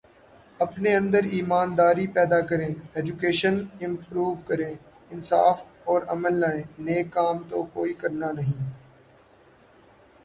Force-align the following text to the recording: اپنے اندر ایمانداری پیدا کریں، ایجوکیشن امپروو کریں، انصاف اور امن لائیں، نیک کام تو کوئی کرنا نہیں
اپنے 0.59 0.93
اندر 0.95 1.23
ایمانداری 1.31 2.05
پیدا 2.15 2.39
کریں، 2.41 2.73
ایجوکیشن 2.95 3.59
امپروو 3.81 4.33
کریں، 4.47 4.73
انصاف 5.11 5.63
اور 5.83 6.01
امن 6.09 6.33
لائیں، 6.33 6.63
نیک 6.85 7.13
کام 7.13 7.37
تو 7.49 7.63
کوئی 7.73 7.93
کرنا 8.01 8.31
نہیں 8.31 8.59